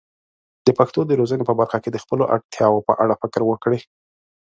[0.65, 3.79] د پښتو د روزنې په برخه کې د خپلو اړتیاوو په اړه فکر وکړي.